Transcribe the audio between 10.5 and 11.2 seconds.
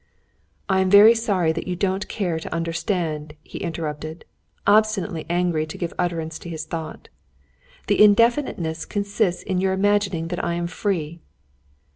am free."